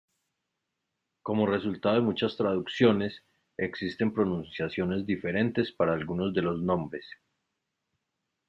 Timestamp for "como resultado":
1.21-1.93